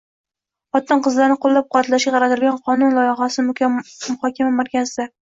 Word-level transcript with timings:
Xotin-qizlarni 0.77 1.35
qo‘llab-quvvatlashga 1.43 2.13
qaratilgan 2.15 2.57
qonun 2.71 2.97
loyihasi 3.01 3.45
muhokama 3.51 4.57
markazidang 4.57 5.13